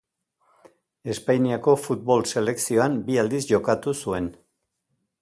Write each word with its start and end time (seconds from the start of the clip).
Espainiako 1.15 1.75
futbol 1.83 2.27
selekzioan 2.35 2.99
bi 3.11 3.23
aldiz 3.25 3.45
jokatu 3.55 3.99
zuen. 4.03 4.35